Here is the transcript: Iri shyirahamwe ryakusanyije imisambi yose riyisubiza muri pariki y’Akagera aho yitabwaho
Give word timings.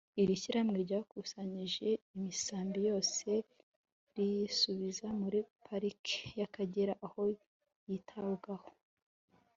Iri 0.21 0.35
shyirahamwe 0.41 0.77
ryakusanyije 0.85 1.87
imisambi 2.17 2.77
yose 2.89 3.27
riyisubiza 4.15 5.05
muri 5.21 5.39
pariki 5.65 6.19
y’Akagera 6.39 6.93
aho 7.05 7.21
yitabwaho 7.89 8.69